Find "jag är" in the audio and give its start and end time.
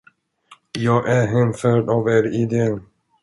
0.77-1.27